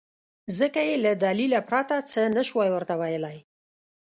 [0.59, 3.37] ځکه يې له دليله پرته څه نه شوای ورته ويلی.